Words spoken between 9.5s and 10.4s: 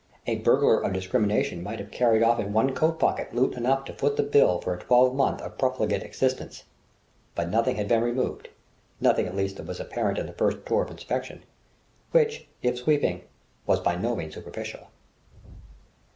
that was apparent in the